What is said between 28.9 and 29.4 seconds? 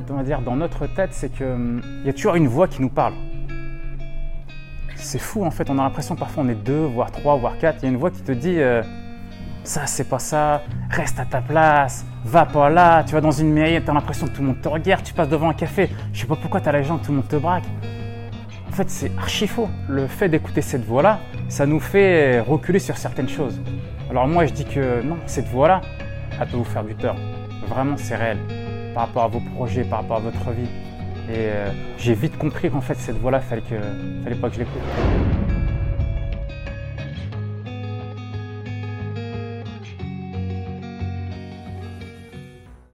par rapport à vos